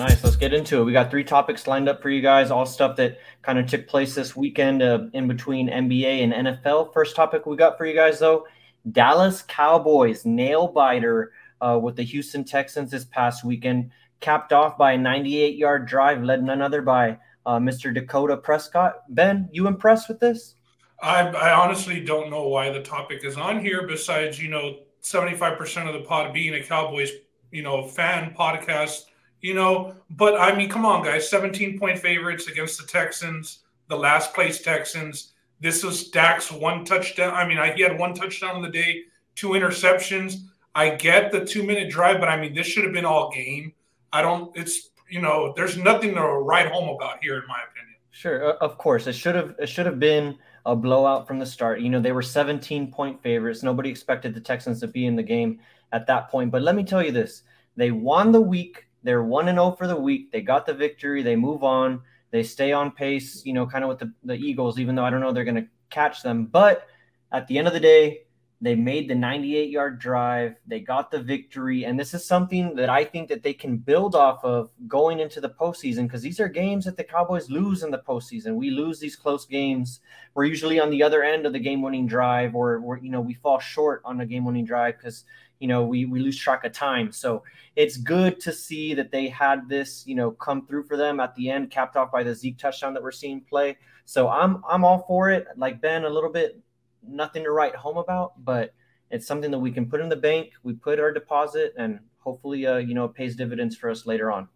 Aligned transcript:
Nice. 0.00 0.24
Let's 0.24 0.36
get 0.36 0.54
into 0.54 0.80
it. 0.80 0.84
We 0.84 0.92
got 0.92 1.10
three 1.10 1.24
topics 1.24 1.66
lined 1.66 1.86
up 1.86 2.00
for 2.00 2.08
you 2.08 2.22
guys, 2.22 2.50
all 2.50 2.64
stuff 2.64 2.96
that 2.96 3.18
kind 3.42 3.58
of 3.58 3.66
took 3.66 3.86
place 3.86 4.14
this 4.14 4.34
weekend 4.34 4.82
uh, 4.82 5.00
in 5.12 5.28
between 5.28 5.68
NBA 5.68 6.22
and 6.22 6.32
NFL. 6.32 6.94
First 6.94 7.16
topic 7.16 7.44
we 7.44 7.54
got 7.56 7.76
for 7.76 7.84
you 7.84 7.94
guys, 7.94 8.18
though 8.18 8.46
Dallas 8.92 9.42
Cowboys 9.42 10.24
nail 10.24 10.68
biter 10.68 11.32
uh, 11.60 11.78
with 11.82 11.96
the 11.96 12.02
Houston 12.02 12.44
Texans 12.44 12.90
this 12.90 13.04
past 13.04 13.44
weekend, 13.44 13.90
capped 14.20 14.52
off 14.54 14.78
by 14.78 14.92
a 14.92 14.98
98 14.98 15.56
yard 15.56 15.86
drive, 15.86 16.22
led 16.22 16.42
none 16.42 16.62
other 16.62 16.80
by 16.80 17.18
uh, 17.44 17.58
Mr. 17.58 17.92
Dakota 17.92 18.36
Prescott. 18.36 19.02
Ben, 19.10 19.48
you 19.52 19.66
impressed 19.66 20.08
with 20.08 20.20
this? 20.20 20.54
I, 21.02 21.28
I 21.28 21.52
honestly 21.52 22.00
don't 22.00 22.30
know 22.30 22.48
why 22.48 22.70
the 22.70 22.82
topic 22.82 23.24
is 23.24 23.36
on 23.36 23.60
here, 23.60 23.86
besides, 23.86 24.40
you 24.40 24.48
know, 24.48 24.80
75% 25.02 25.86
of 25.86 25.94
the 25.94 26.06
pod 26.06 26.32
being 26.34 26.54
a 26.54 26.62
Cowboys, 26.62 27.10
you 27.50 27.62
know, 27.62 27.86
fan 27.86 28.34
podcast 28.38 29.04
you 29.40 29.54
know, 29.54 29.94
but 30.10 30.38
I 30.40 30.54
mean, 30.54 30.68
come 30.68 30.84
on, 30.84 31.04
guys, 31.04 31.28
17 31.28 31.78
point 31.78 31.98
favorites 31.98 32.46
against 32.46 32.80
the 32.80 32.86
Texans, 32.86 33.60
the 33.88 33.96
last 33.96 34.34
place 34.34 34.60
Texans. 34.60 35.32
This 35.60 35.82
was 35.82 36.10
Dak's 36.10 36.50
one 36.50 36.84
touchdown. 36.84 37.34
I 37.34 37.46
mean, 37.46 37.58
I, 37.58 37.72
he 37.72 37.82
had 37.82 37.98
one 37.98 38.14
touchdown 38.14 38.56
on 38.56 38.62
the 38.62 38.70
day, 38.70 39.02
two 39.34 39.48
interceptions. 39.48 40.36
I 40.74 40.90
get 40.90 41.32
the 41.32 41.44
two 41.44 41.62
minute 41.62 41.90
drive, 41.90 42.20
but 42.20 42.28
I 42.28 42.40
mean, 42.40 42.54
this 42.54 42.66
should 42.66 42.84
have 42.84 42.92
been 42.92 43.04
all 43.04 43.30
game. 43.30 43.72
I 44.12 44.22
don't, 44.22 44.54
it's, 44.56 44.90
you 45.08 45.20
know, 45.20 45.52
there's 45.56 45.76
nothing 45.76 46.14
to 46.14 46.22
write 46.22 46.70
home 46.70 46.88
about 46.88 47.22
here, 47.22 47.36
in 47.38 47.46
my 47.48 47.60
opinion. 47.70 47.96
Sure, 48.10 48.52
of 48.54 48.76
course, 48.78 49.06
it 49.06 49.14
should 49.14 49.34
have, 49.34 49.54
it 49.58 49.68
should 49.68 49.86
have 49.86 49.98
been 49.98 50.36
a 50.66 50.76
blowout 50.76 51.26
from 51.26 51.38
the 51.38 51.46
start. 51.46 51.80
You 51.80 51.90
know, 51.90 52.00
they 52.00 52.12
were 52.12 52.22
17 52.22 52.92
point 52.92 53.22
favorites. 53.22 53.62
Nobody 53.62 53.90
expected 53.90 54.34
the 54.34 54.40
Texans 54.40 54.80
to 54.80 54.86
be 54.86 55.06
in 55.06 55.16
the 55.16 55.22
game 55.22 55.60
at 55.92 56.06
that 56.06 56.30
point. 56.30 56.50
But 56.50 56.62
let 56.62 56.74
me 56.74 56.84
tell 56.84 57.02
you 57.02 57.12
this 57.12 57.42
they 57.76 57.90
won 57.90 58.32
the 58.32 58.40
week 58.40 58.86
they're 59.02 59.22
1 59.22 59.48
and 59.48 59.56
0 59.56 59.72
for 59.72 59.86
the 59.86 59.96
week. 59.96 60.30
They 60.30 60.42
got 60.42 60.66
the 60.66 60.74
victory. 60.74 61.22
They 61.22 61.36
move 61.36 61.64
on. 61.64 62.02
They 62.30 62.42
stay 62.42 62.72
on 62.72 62.92
pace, 62.92 63.44
you 63.44 63.52
know, 63.52 63.66
kind 63.66 63.82
of 63.82 63.88
with 63.88 63.98
the, 63.98 64.12
the 64.24 64.34
Eagles, 64.34 64.78
even 64.78 64.94
though 64.94 65.04
I 65.04 65.10
don't 65.10 65.20
know 65.20 65.32
they're 65.32 65.44
going 65.44 65.56
to 65.56 65.66
catch 65.88 66.22
them. 66.22 66.46
But 66.46 66.86
at 67.32 67.46
the 67.46 67.58
end 67.58 67.66
of 67.66 67.74
the 67.74 67.80
day, 67.80 68.22
they 68.62 68.74
made 68.74 69.08
the 69.08 69.14
98 69.14 69.70
yard 69.70 69.98
drive. 69.98 70.56
They 70.66 70.80
got 70.80 71.10
the 71.10 71.22
victory. 71.22 71.84
And 71.84 71.98
this 71.98 72.12
is 72.12 72.26
something 72.26 72.74
that 72.76 72.90
I 72.90 73.04
think 73.04 73.28
that 73.30 73.42
they 73.42 73.54
can 73.54 73.78
build 73.78 74.14
off 74.14 74.44
of 74.44 74.70
going 74.86 75.20
into 75.20 75.40
the 75.40 75.48
postseason 75.48 76.02
because 76.02 76.20
these 76.20 76.40
are 76.40 76.48
games 76.48 76.84
that 76.84 76.96
the 76.96 77.04
Cowboys 77.04 77.48
lose 77.48 77.82
in 77.82 77.90
the 77.90 78.02
postseason. 78.06 78.56
We 78.56 78.70
lose 78.70 79.00
these 79.00 79.16
close 79.16 79.46
games. 79.46 80.00
We're 80.34 80.44
usually 80.44 80.78
on 80.78 80.90
the 80.90 81.02
other 81.02 81.22
end 81.22 81.46
of 81.46 81.54
the 81.54 81.58
game 81.58 81.80
winning 81.80 82.06
drive 82.06 82.54
or, 82.54 83.00
you 83.02 83.10
know, 83.10 83.22
we 83.22 83.34
fall 83.34 83.60
short 83.60 84.02
on 84.04 84.20
a 84.20 84.26
game 84.26 84.44
winning 84.44 84.66
drive 84.66 84.98
because 84.98 85.24
you 85.58 85.68
know 85.68 85.84
we 85.84 86.06
we 86.06 86.20
lose 86.20 86.38
track 86.38 86.64
of 86.64 86.72
time 86.72 87.12
so 87.12 87.42
it's 87.76 87.98
good 87.98 88.40
to 88.40 88.50
see 88.50 88.94
that 88.94 89.12
they 89.12 89.28
had 89.28 89.68
this 89.68 90.06
you 90.06 90.14
know 90.14 90.30
come 90.30 90.66
through 90.66 90.82
for 90.82 90.96
them 90.96 91.20
at 91.20 91.34
the 91.34 91.50
end 91.50 91.70
capped 91.70 91.96
off 91.96 92.10
by 92.10 92.22
the 92.22 92.34
zeke 92.34 92.56
touchdown 92.56 92.94
that 92.94 93.02
we're 93.02 93.12
seeing 93.12 93.42
play 93.42 93.76
so 94.06 94.26
i'm 94.28 94.64
i'm 94.66 94.86
all 94.86 95.04
for 95.06 95.28
it 95.28 95.46
like 95.56 95.78
ben 95.82 96.04
a 96.04 96.08
little 96.08 96.32
bit 96.32 96.58
nothing 97.06 97.44
to 97.44 97.50
write 97.50 97.74
home 97.74 97.96
about 97.96 98.32
but 98.44 98.74
it's 99.10 99.26
something 99.26 99.50
that 99.50 99.58
we 99.58 99.70
can 99.70 99.88
put 99.88 100.00
in 100.00 100.08
the 100.08 100.16
bank 100.16 100.52
we 100.62 100.72
put 100.72 101.00
our 101.00 101.12
deposit 101.12 101.72
and 101.76 101.98
hopefully 102.18 102.66
uh, 102.66 102.76
you 102.76 102.94
know 102.94 103.08
pays 103.08 103.36
dividends 103.36 103.76
for 103.76 103.90
us 103.90 104.06
later 104.06 104.30
on 104.30 104.48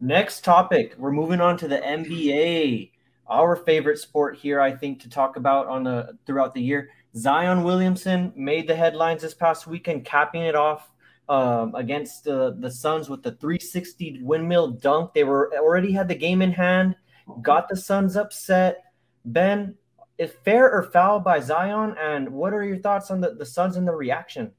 next 0.00 0.44
topic 0.44 0.94
we're 0.98 1.12
moving 1.12 1.40
on 1.40 1.56
to 1.56 1.68
the 1.68 1.78
nba 1.78 2.90
our 3.28 3.56
favorite 3.56 3.98
sport 3.98 4.36
here 4.36 4.60
i 4.60 4.70
think 4.74 5.00
to 5.00 5.08
talk 5.08 5.36
about 5.36 5.66
on 5.66 5.84
the 5.84 6.16
throughout 6.26 6.54
the 6.54 6.62
year 6.62 6.90
Zion 7.16 7.64
Williamson 7.64 8.32
made 8.36 8.68
the 8.68 8.74
headlines 8.74 9.22
this 9.22 9.34
past 9.34 9.66
weekend, 9.66 10.04
capping 10.04 10.42
it 10.42 10.54
off 10.54 10.90
um, 11.28 11.74
against 11.74 12.24
the, 12.24 12.56
the 12.58 12.70
Suns 12.70 13.08
with 13.08 13.22
the 13.22 13.32
360 13.32 14.20
windmill 14.22 14.68
dunk. 14.68 15.12
They 15.12 15.24
were 15.24 15.52
already 15.56 15.92
had 15.92 16.08
the 16.08 16.14
game 16.14 16.42
in 16.42 16.52
hand, 16.52 16.94
got 17.42 17.68
the 17.68 17.76
Suns 17.76 18.16
upset. 18.16 18.84
Ben, 19.24 19.74
is 20.20 20.32
fair 20.44 20.70
or 20.70 20.82
foul 20.82 21.18
by 21.18 21.40
Zion? 21.40 21.96
And 21.98 22.28
what 22.28 22.52
are 22.52 22.62
your 22.62 22.76
thoughts 22.76 23.10
on 23.10 23.22
the, 23.22 23.34
the 23.34 23.46
Suns 23.46 23.76
and 23.76 23.88
the 23.88 23.92
reaction? 23.92 24.52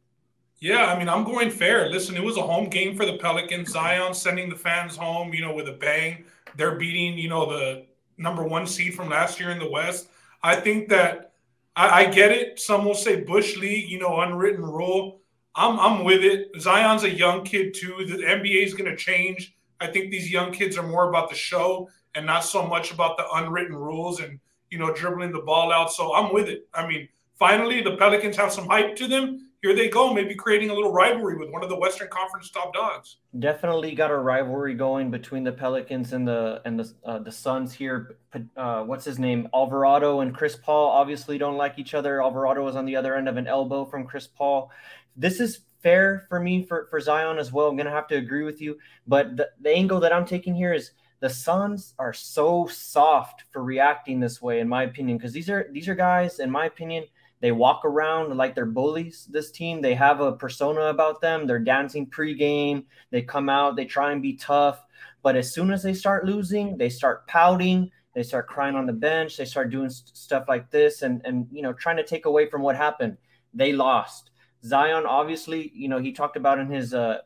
Yeah, 0.60 0.88
I 0.88 0.98
mean, 0.98 1.08
I'm 1.08 1.24
going 1.24 1.52
fair. 1.52 1.88
Listen, 1.90 2.18
it 2.18 2.24
was 2.24 2.38
a 2.38 2.42
home 2.42 2.70
game 2.70 2.98
for 2.98 3.06
the 3.06 3.18
Pelicans. 3.18 3.70
Zion 3.72 4.14
sending 4.14 4.50
the 4.50 4.56
fans 4.56 4.98
home, 4.98 5.34
you 5.34 5.42
know, 5.42 5.54
with 5.54 5.70
a 5.70 5.74
bang. 5.74 6.26
They're 6.56 6.76
beating, 6.76 7.18
you 7.18 7.30
know, 7.30 7.46
the 7.46 7.86
number 8.18 8.44
one 8.44 8.66
seed 8.66 8.96
from 8.96 9.10
last 9.10 9.40
year 9.40 9.52
in 9.52 9.60
the 9.60 9.70
West. 9.70 10.10
I 10.44 10.56
think 10.56 10.90
that 10.90 11.34
I, 11.76 12.06
I 12.06 12.06
get 12.06 12.32
it. 12.32 12.60
Some 12.60 12.84
will 12.84 12.96
say 12.96 13.22
Bush 13.22 13.56
League, 13.58 13.90
you 13.90 14.00
know, 14.00 14.22
unwritten 14.22 14.64
rule. 14.64 15.22
I'm 15.56 15.80
I'm 15.80 16.04
with 16.04 16.24
it. 16.24 16.50
Zion's 16.60 17.04
a 17.04 17.10
young 17.10 17.44
kid 17.44 17.74
too. 17.74 18.06
The 18.08 18.24
NBA 18.24 18.64
is 18.66 18.74
going 18.74 18.90
to 18.90 18.96
change. 18.96 19.56
I 19.80 19.88
think 19.88 20.12
these 20.12 20.32
young 20.32 20.52
kids 20.52 20.78
are 20.78 20.88
more 20.88 21.10
about 21.10 21.30
the 21.30 21.36
show 21.36 21.90
and 22.16 22.26
not 22.26 22.46
so 22.46 22.66
much 22.66 22.92
about 22.92 23.18
the 23.18 23.26
unwritten 23.34 23.76
rules 23.76 24.20
and 24.20 24.40
you 24.72 24.80
know 24.80 24.94
dribbling 24.94 25.32
the 25.32 25.42
ball 25.42 25.72
out. 25.72 25.92
So 25.94 26.16
I'm 26.16 26.34
with 26.34 26.50
it. 26.50 26.68
I 26.74 26.88
mean, 26.88 27.08
finally 27.38 27.82
the 27.82 27.96
Pelicans 27.98 28.36
have 28.38 28.52
some 28.52 28.68
hype 28.68 28.96
to 28.96 29.08
them 29.08 29.52
here 29.62 29.76
they 29.76 29.90
go, 29.90 30.12
maybe 30.12 30.34
creating 30.34 30.72
a 30.72 30.74
little 30.74 30.92
rivalry 30.92 31.38
with 31.38 31.52
one 31.52 31.64
of 31.64 31.70
the 31.70 31.76
Western 31.76 32.08
Conference 32.08 32.50
top 32.50 32.74
dogs. 32.74 33.18
Definitely 33.38 33.94
got 33.94 34.10
a 34.10 34.18
rivalry 34.18 34.74
going 34.74 35.12
between 35.12 35.44
the 35.44 35.52
Pelicans 35.52 36.14
and 36.14 36.28
the 36.28 36.62
and 36.66 36.80
the 36.80 36.92
uh, 37.06 37.20
the 37.20 37.32
Suns 37.32 37.72
here. 37.72 38.18
Uh, 38.58 38.84
what's 38.84 39.06
his 39.06 39.20
name? 39.20 39.48
Alvarado 39.54 40.22
and 40.22 40.36
Chris 40.36 40.56
Paul 40.56 40.90
obviously 40.90 41.38
don't 41.38 41.58
like 41.58 41.78
each 41.78 41.94
other. 41.94 42.24
Alvarado 42.24 42.64
was 42.64 42.76
on 42.76 42.86
the 42.86 42.96
other 42.96 43.16
end 43.16 43.30
of 43.30 43.38
an 43.38 43.46
elbow 43.46 43.86
from 43.86 44.06
Chris 44.06 44.26
Paul. 44.26 44.72
This 45.16 45.40
is 45.40 45.60
fair 45.84 46.26
for 46.28 46.40
me 46.40 46.64
for 46.64 46.88
for 46.90 47.00
Zion 47.00 47.38
as 47.38 47.52
well. 47.52 47.68
I'm 47.68 47.78
gonna 47.78 47.92
have 47.92 48.08
to 48.08 48.16
agree 48.16 48.44
with 48.44 48.62
you, 48.62 48.80
but 49.06 49.38
the, 49.38 49.50
the 49.62 49.70
angle 49.70 50.00
that 50.00 50.12
I'm 50.12 50.26
taking 50.26 50.56
here 50.56 50.74
is 50.74 50.92
the 51.22 51.30
Suns 51.30 51.94
are 51.98 52.14
so 52.14 52.68
soft 52.68 53.46
for 53.52 53.64
reacting 53.64 54.20
this 54.20 54.42
way, 54.42 54.60
in 54.60 54.68
my 54.68 54.84
opinion, 54.84 55.18
because 55.18 55.32
these 55.32 55.50
are 55.50 55.68
these 55.72 55.88
are 55.88 55.96
guys, 55.96 56.40
in 56.40 56.52
my 56.52 56.66
opinion 56.66 57.06
they 57.42 57.52
walk 57.52 57.84
around 57.84 58.38
like 58.38 58.54
they're 58.54 58.66
bullies. 58.68 59.28
This 59.30 59.52
team, 59.52 59.82
they 59.82 59.96
have 59.96 60.22
a 60.22 60.32
persona 60.32 60.82
about 60.86 61.22
them. 61.22 61.48
They're 61.48 61.60
dancing 61.60 62.06
pregame. 62.06 62.86
They 63.10 63.24
come 63.24 63.50
out, 63.50 63.76
they 63.76 63.86
try 63.86 64.12
and 64.12 64.22
be 64.22 64.36
tough. 64.36 64.86
But 65.24 65.36
as 65.36 65.52
soon 65.52 65.72
as 65.72 65.82
they 65.82 65.96
start 65.96 66.26
losing, 66.26 66.78
they 66.78 66.90
start 66.90 67.28
pouting. 67.28 67.92
They 68.14 68.24
start 68.24 68.48
crying 68.48 68.76
on 68.76 68.86
the 68.86 68.94
bench. 68.94 69.38
They 69.38 69.46
start 69.46 69.72
doing 69.72 69.90
st- 69.90 70.16
stuff 70.16 70.46
like 70.48 70.70
this 70.70 71.02
and 71.02 71.22
and 71.26 71.48
you 71.52 71.64
know 71.64 71.74
trying 71.74 71.98
to 71.98 72.04
take 72.04 72.26
away 72.26 72.48
from 72.48 72.62
what 72.62 72.76
happened. 72.76 73.18
They 73.54 73.74
lost. 73.74 74.30
Zion, 74.64 75.06
obviously, 75.08 75.72
you 75.74 75.88
know 75.88 76.00
he 76.00 76.12
talked 76.12 76.38
about 76.38 76.60
in 76.60 76.70
his 76.70 76.94
uh, 76.94 77.20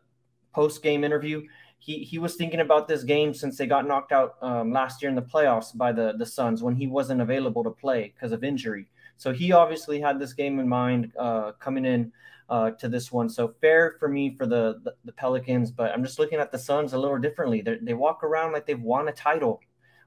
post 0.53 0.81
game 0.81 1.03
interview. 1.03 1.43
He, 1.85 1.99
he 1.99 2.17
was 2.17 2.33
thinking 2.33 2.61
about 2.61 2.87
this 2.87 3.03
game 3.03 3.31
since 3.31 3.59
they 3.59 3.67
got 3.67 3.87
knocked 3.87 4.11
out 4.11 4.37
um, 4.41 4.71
last 4.71 5.03
year 5.03 5.09
in 5.09 5.15
the 5.15 5.21
playoffs 5.21 5.77
by 5.77 5.91
the, 5.91 6.15
the 6.17 6.25
Suns 6.25 6.63
when 6.63 6.75
he 6.75 6.87
wasn't 6.87 7.21
available 7.21 7.63
to 7.63 7.69
play 7.69 8.11
because 8.15 8.31
of 8.31 8.43
injury. 8.43 8.87
So 9.17 9.31
he 9.31 9.51
obviously 9.51 9.99
had 10.01 10.17
this 10.17 10.33
game 10.33 10.57
in 10.57 10.67
mind 10.67 11.11
uh, 11.15 11.51
coming 11.59 11.85
in 11.85 12.11
uh, 12.49 12.71
to 12.71 12.89
this 12.89 13.11
one. 13.11 13.29
So 13.29 13.53
fair 13.61 13.97
for 13.99 14.09
me 14.09 14.35
for 14.35 14.47
the, 14.47 14.81
the, 14.83 14.95
the 15.05 15.11
Pelicans, 15.11 15.69
but 15.69 15.91
I'm 15.91 16.03
just 16.03 16.17
looking 16.17 16.39
at 16.39 16.51
the 16.51 16.57
Suns 16.57 16.93
a 16.93 16.97
little 16.97 17.19
differently. 17.19 17.61
They're, 17.61 17.77
they 17.79 17.93
walk 17.93 18.23
around 18.23 18.53
like 18.53 18.65
they've 18.65 18.81
won 18.81 19.07
a 19.07 19.11
title. 19.11 19.61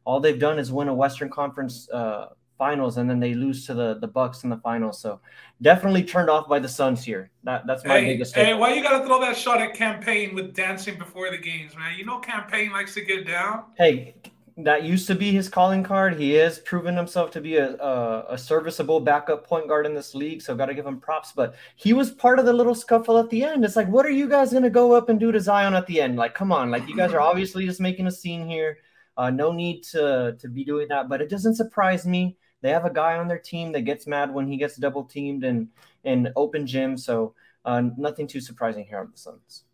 All 0.04 0.18
they've 0.18 0.38
done 0.38 0.58
is 0.58 0.72
win 0.72 0.88
a 0.88 0.94
Western 0.94 1.30
Conference 1.30 1.88
uh, 1.90 2.30
finals, 2.58 2.98
and 2.98 3.08
then 3.08 3.20
they 3.20 3.34
lose 3.34 3.64
to 3.66 3.74
the 3.74 3.98
the 4.00 4.08
Bucks 4.08 4.44
in 4.44 4.50
the 4.50 4.58
finals. 4.58 5.00
So 5.00 5.20
definitely 5.62 6.02
turned 6.02 6.28
off 6.28 6.48
by 6.48 6.58
the 6.58 6.68
Suns 6.68 7.04
here. 7.04 7.30
That 7.44 7.66
that's 7.66 7.84
my 7.84 8.00
hey, 8.00 8.06
biggest. 8.06 8.34
Hey, 8.34 8.52
why 8.54 8.74
you 8.74 8.82
gotta 8.82 9.06
throw 9.06 9.20
that 9.20 9.36
shot 9.36 9.60
at 9.60 9.74
Cam 9.74 10.02
Payne 10.02 10.34
with 10.34 10.54
dancing 10.54 10.98
before 10.98 11.30
the 11.30 11.38
games, 11.38 11.76
man? 11.76 11.96
You 11.96 12.04
know 12.04 12.18
Cam 12.18 12.50
Payne 12.50 12.72
likes 12.72 12.94
to 12.94 13.00
get 13.00 13.26
down. 13.26 13.64
Hey, 13.76 14.16
that 14.58 14.82
used 14.82 15.06
to 15.06 15.14
be 15.14 15.30
his 15.30 15.48
calling 15.48 15.84
card. 15.84 16.18
He 16.18 16.32
has 16.32 16.58
proven 16.58 16.96
himself 16.96 17.30
to 17.32 17.40
be 17.40 17.56
a, 17.56 17.76
a, 17.76 18.24
a 18.30 18.38
serviceable 18.38 18.98
backup 18.98 19.46
point 19.46 19.68
guard 19.68 19.86
in 19.86 19.94
this 19.94 20.16
league, 20.16 20.42
so 20.42 20.56
got 20.56 20.66
to 20.66 20.74
give 20.74 20.86
him 20.86 20.98
props. 21.00 21.32
But 21.32 21.54
he 21.76 21.92
was 21.92 22.10
part 22.10 22.40
of 22.40 22.44
the 22.44 22.52
little 22.52 22.74
scuffle 22.74 23.18
at 23.18 23.30
the 23.30 23.44
end. 23.44 23.64
It's 23.64 23.76
like, 23.76 23.88
what 23.88 24.04
are 24.04 24.10
you 24.10 24.28
guys 24.28 24.52
gonna 24.52 24.68
go 24.68 24.92
up 24.92 25.08
and 25.08 25.20
do 25.20 25.30
to 25.30 25.40
Zion 25.40 25.74
at 25.74 25.86
the 25.86 26.00
end? 26.00 26.16
Like, 26.16 26.34
come 26.34 26.50
on, 26.50 26.70
like 26.70 26.88
you 26.88 26.96
guys 26.96 27.12
are 27.12 27.20
obviously 27.20 27.66
just 27.66 27.80
making 27.80 28.08
a 28.08 28.10
scene 28.12 28.48
here. 28.48 28.78
Uh, 29.16 29.30
no 29.30 29.52
need 29.52 29.82
to 29.82 30.36
to 30.40 30.48
be 30.48 30.64
doing 30.64 30.88
that, 30.88 31.08
but 31.08 31.20
it 31.20 31.30
doesn't 31.30 31.54
surprise 31.54 32.04
me. 32.04 32.36
They 32.60 32.70
have 32.70 32.84
a 32.84 32.92
guy 32.92 33.16
on 33.16 33.28
their 33.28 33.38
team 33.38 33.72
that 33.72 33.82
gets 33.82 34.06
mad 34.06 34.32
when 34.32 34.48
he 34.48 34.56
gets 34.56 34.76
double 34.76 35.04
teamed 35.04 35.44
in 35.44 35.68
in 36.04 36.32
open 36.36 36.66
gym, 36.66 36.96
so 36.96 37.34
uh, 37.64 37.82
nothing 37.96 38.26
too 38.26 38.40
surprising 38.40 38.86
here 38.86 38.98
on 38.98 39.10
the 39.10 39.18
Suns. 39.18 39.64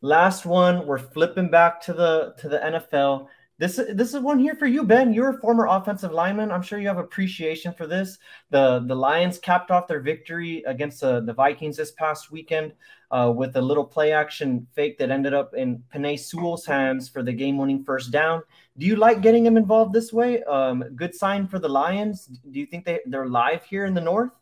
Last 0.00 0.44
one, 0.44 0.86
we're 0.86 0.98
flipping 0.98 1.50
back 1.50 1.80
to 1.82 1.92
the 1.92 2.34
to 2.38 2.48
the 2.48 2.58
NFL. 2.58 3.28
This 3.64 3.80
this 3.94 4.12
is 4.12 4.20
one 4.20 4.38
here 4.38 4.54
for 4.54 4.66
you, 4.66 4.82
Ben. 4.82 5.14
You're 5.14 5.30
a 5.30 5.40
former 5.40 5.66
offensive 5.66 6.12
lineman. 6.12 6.52
I'm 6.52 6.60
sure 6.60 6.78
you 6.78 6.86
have 6.86 6.98
appreciation 6.98 7.72
for 7.72 7.86
this. 7.86 8.18
The 8.50 8.84
the 8.86 8.94
Lions 8.94 9.38
capped 9.38 9.70
off 9.70 9.88
their 9.88 10.00
victory 10.00 10.62
against 10.66 11.00
the, 11.00 11.22
the 11.22 11.32
Vikings 11.32 11.78
this 11.78 11.92
past 11.92 12.30
weekend 12.30 12.74
uh, 13.10 13.32
with 13.34 13.56
a 13.56 13.62
little 13.62 13.86
play 13.86 14.12
action 14.12 14.66
fake 14.74 14.98
that 14.98 15.10
ended 15.10 15.32
up 15.32 15.54
in 15.54 15.82
Penei 15.94 16.20
Sewell's 16.20 16.66
hands 16.66 17.08
for 17.08 17.22
the 17.22 17.32
game 17.32 17.56
winning 17.56 17.82
first 17.82 18.10
down. 18.10 18.42
Do 18.76 18.84
you 18.84 18.96
like 18.96 19.22
getting 19.22 19.46
him 19.46 19.56
involved 19.56 19.94
this 19.94 20.12
way? 20.12 20.42
Um, 20.42 20.84
good 20.94 21.14
sign 21.14 21.48
for 21.48 21.58
the 21.58 21.70
Lions. 21.70 22.26
Do 22.26 22.60
you 22.60 22.66
think 22.66 22.84
they 22.84 23.00
they're 23.06 23.28
live 23.28 23.64
here 23.64 23.86
in 23.86 23.94
the 23.94 24.02
North? 24.02 24.32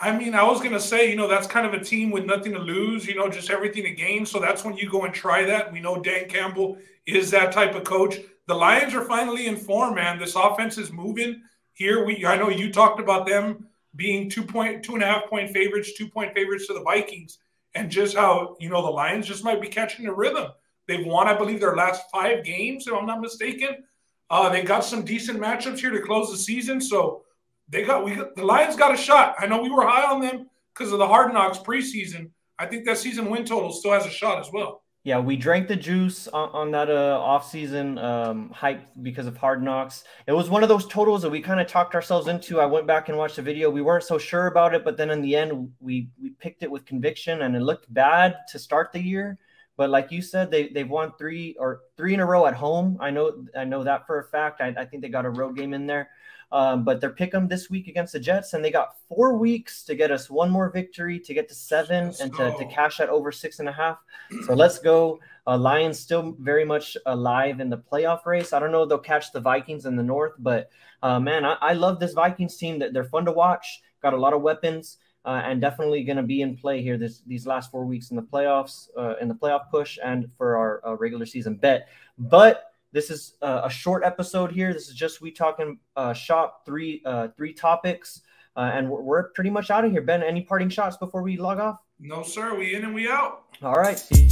I 0.00 0.10
mean, 0.10 0.34
I 0.34 0.42
was 0.42 0.60
gonna 0.60 0.80
say, 0.80 1.08
you 1.08 1.14
know, 1.14 1.28
that's 1.28 1.46
kind 1.46 1.68
of 1.68 1.72
a 1.80 1.84
team 1.84 2.10
with 2.10 2.24
nothing 2.24 2.50
to 2.54 2.58
lose, 2.58 3.06
you 3.06 3.14
know, 3.14 3.28
just 3.28 3.48
everything 3.48 3.84
to 3.84 3.92
gain. 3.92 4.26
So 4.26 4.40
that's 4.40 4.64
when 4.64 4.76
you 4.76 4.90
go 4.90 5.04
and 5.04 5.14
try 5.14 5.44
that. 5.44 5.72
We 5.72 5.78
know 5.78 6.02
Dan 6.02 6.28
Campbell 6.28 6.78
is 7.06 7.30
that 7.30 7.52
type 7.52 7.76
of 7.76 7.84
coach. 7.84 8.18
The 8.48 8.54
Lions 8.54 8.94
are 8.94 9.04
finally 9.04 9.46
in 9.46 9.56
form, 9.56 9.94
man. 9.94 10.18
This 10.18 10.34
offense 10.34 10.76
is 10.76 10.92
moving. 10.92 11.42
Here 11.74 12.04
we 12.04 12.26
I 12.26 12.36
know 12.36 12.50
you 12.50 12.72
talked 12.72 13.00
about 13.00 13.26
them 13.26 13.66
being 13.94 14.28
two 14.28 14.42
point 14.42 14.82
two 14.82 14.94
and 14.94 15.02
a 15.02 15.06
half 15.06 15.26
point 15.26 15.52
favorites, 15.52 15.92
two 15.94 16.08
point 16.08 16.34
favorites 16.34 16.66
to 16.66 16.74
the 16.74 16.82
Vikings, 16.82 17.38
and 17.74 17.90
just 17.90 18.16
how 18.16 18.56
you 18.58 18.68
know 18.68 18.82
the 18.82 18.90
Lions 18.90 19.26
just 19.26 19.44
might 19.44 19.60
be 19.60 19.68
catching 19.68 20.06
a 20.06 20.12
rhythm. 20.12 20.48
They've 20.88 21.06
won, 21.06 21.28
I 21.28 21.34
believe, 21.34 21.60
their 21.60 21.76
last 21.76 22.10
five 22.10 22.44
games, 22.44 22.86
if 22.86 22.92
I'm 22.92 23.06
not 23.06 23.20
mistaken. 23.20 23.84
Uh, 24.28 24.48
they 24.48 24.62
got 24.62 24.84
some 24.84 25.04
decent 25.04 25.38
matchups 25.38 25.78
here 25.78 25.90
to 25.90 26.00
close 26.00 26.30
the 26.30 26.36
season, 26.36 26.80
so 26.80 27.22
they 27.68 27.84
got 27.84 28.04
we 28.04 28.16
got, 28.16 28.34
the 28.34 28.44
Lions 28.44 28.76
got 28.76 28.94
a 28.94 28.96
shot. 28.96 29.36
I 29.38 29.46
know 29.46 29.62
we 29.62 29.70
were 29.70 29.86
high 29.86 30.10
on 30.10 30.20
them 30.20 30.50
because 30.74 30.92
of 30.92 30.98
the 30.98 31.06
Hard 31.06 31.32
Knocks 31.32 31.58
preseason. 31.58 32.30
I 32.58 32.66
think 32.66 32.84
that 32.86 32.98
season 32.98 33.30
win 33.30 33.44
total 33.44 33.72
still 33.72 33.92
has 33.92 34.06
a 34.06 34.10
shot 34.10 34.40
as 34.40 34.50
well. 34.52 34.81
Yeah, 35.04 35.18
we 35.18 35.36
drank 35.36 35.66
the 35.66 35.74
juice 35.74 36.28
on, 36.28 36.50
on 36.50 36.70
that 36.70 36.88
uh, 36.88 37.18
offseason 37.18 38.00
um, 38.00 38.50
hype 38.50 38.86
because 39.02 39.26
of 39.26 39.36
Hard 39.36 39.60
Knocks. 39.60 40.04
It 40.28 40.32
was 40.32 40.48
one 40.48 40.62
of 40.62 40.68
those 40.68 40.86
totals 40.86 41.22
that 41.22 41.30
we 41.30 41.40
kind 41.40 41.60
of 41.60 41.66
talked 41.66 41.96
ourselves 41.96 42.28
into. 42.28 42.60
I 42.60 42.66
went 42.66 42.86
back 42.86 43.08
and 43.08 43.18
watched 43.18 43.34
the 43.34 43.42
video. 43.42 43.68
We 43.68 43.82
weren't 43.82 44.04
so 44.04 44.16
sure 44.16 44.46
about 44.46 44.76
it, 44.76 44.84
but 44.84 44.96
then 44.96 45.10
in 45.10 45.20
the 45.20 45.34
end, 45.34 45.72
we 45.80 46.08
we 46.20 46.30
picked 46.30 46.62
it 46.62 46.70
with 46.70 46.86
conviction, 46.86 47.42
and 47.42 47.56
it 47.56 47.62
looked 47.62 47.92
bad 47.92 48.36
to 48.52 48.60
start 48.60 48.92
the 48.92 49.00
year. 49.00 49.38
But 49.82 49.90
like 49.90 50.12
you 50.12 50.22
said, 50.22 50.48
they 50.48 50.68
they've 50.68 50.88
won 50.88 51.10
three 51.18 51.56
or 51.58 51.80
three 51.96 52.14
in 52.14 52.20
a 52.20 52.24
row 52.24 52.46
at 52.46 52.54
home. 52.54 52.96
I 53.00 53.10
know 53.10 53.44
I 53.56 53.64
know 53.64 53.82
that 53.82 54.06
for 54.06 54.20
a 54.20 54.24
fact. 54.24 54.60
I, 54.60 54.72
I 54.78 54.84
think 54.84 55.02
they 55.02 55.08
got 55.08 55.26
a 55.26 55.30
road 55.30 55.56
game 55.56 55.74
in 55.74 55.88
there. 55.88 56.08
Um, 56.52 56.84
but 56.84 57.00
they're 57.00 57.10
pick 57.10 57.32
them 57.32 57.48
this 57.48 57.68
week 57.68 57.88
against 57.88 58.12
the 58.12 58.20
Jets, 58.20 58.54
and 58.54 58.64
they 58.64 58.70
got 58.70 58.94
four 59.08 59.36
weeks 59.36 59.82
to 59.86 59.96
get 59.96 60.12
us 60.12 60.30
one 60.30 60.50
more 60.52 60.70
victory 60.70 61.18
to 61.18 61.34
get 61.34 61.48
to 61.48 61.54
7 61.56 62.04
let's 62.04 62.20
and 62.20 62.32
to, 62.36 62.54
to, 62.58 62.64
cash 62.66 62.98
that 62.98 63.08
over 63.08 63.32
six 63.32 63.58
and 63.58 63.68
a 63.68 63.72
half. 63.72 63.98
So 64.46 64.54
let's 64.54 64.78
go. 64.78 65.18
Uh, 65.48 65.58
Lions 65.58 65.98
still 65.98 66.36
very 66.38 66.64
much 66.64 66.96
alive 67.06 67.58
in 67.58 67.68
the 67.68 67.78
playoff 67.78 68.24
race. 68.24 68.52
I 68.52 68.60
don't 68.60 68.70
know 68.70 68.84
if 68.84 68.88
they'll 68.88 68.98
catch 68.98 69.32
the 69.32 69.40
Vikings 69.40 69.84
in 69.84 69.96
the 69.96 70.02
North, 70.04 70.34
but 70.38 70.70
uh, 71.02 71.18
man, 71.18 71.44
I, 71.44 71.54
I, 71.60 71.72
love 71.72 71.98
this 71.98 72.12
Vikings 72.12 72.56
team. 72.56 72.78
That 72.78 72.92
they're 72.92 73.02
fun 73.02 73.24
to 73.24 73.32
watch. 73.32 73.82
Got 74.00 74.14
a 74.14 74.18
lot 74.18 74.32
of 74.32 74.42
weapons. 74.42 74.98
Uh, 75.24 75.40
and 75.44 75.60
definitely 75.60 76.02
going 76.02 76.16
to 76.16 76.22
be 76.22 76.42
in 76.42 76.56
play 76.56 76.82
here 76.82 76.98
this 76.98 77.22
these 77.26 77.46
last 77.46 77.70
four 77.70 77.84
weeks 77.84 78.10
in 78.10 78.16
the 78.16 78.22
playoffs, 78.22 78.88
uh, 78.98 79.14
in 79.20 79.28
the 79.28 79.34
playoff 79.34 79.70
push, 79.70 79.98
and 80.02 80.30
for 80.36 80.56
our 80.56 80.82
uh, 80.84 80.96
regular 80.96 81.24
season 81.24 81.54
bet. 81.54 81.88
But 82.18 82.72
this 82.92 83.10
is 83.10 83.34
uh, 83.40 83.62
a 83.64 83.70
short 83.70 84.04
episode 84.04 84.52
here. 84.52 84.72
This 84.72 84.88
is 84.88 84.94
just 84.94 85.20
we 85.20 85.30
talking 85.30 85.78
uh, 85.96 86.12
shop 86.12 86.66
three 86.66 87.02
uh, 87.04 87.28
three 87.36 87.52
topics, 87.52 88.22
uh, 88.56 88.70
and 88.74 88.88
we're, 88.88 89.00
we're, 89.00 89.22
pretty 89.30 89.50
much 89.50 89.70
out 89.70 89.84
of 89.84 89.90
here. 89.90 90.02
Ben, 90.02 90.22
any 90.22 90.42
parting 90.42 90.68
shots 90.68 90.96
before 90.96 91.22
we 91.22 91.36
log 91.36 91.58
off? 91.58 91.78
No, 91.98 92.22
sir. 92.22 92.54
We 92.54 92.74
in 92.74 92.84
and 92.84 92.94
we 92.94 93.08
out. 93.08 93.44
All 93.62 93.74
right. 93.74 93.98
See 93.98 94.28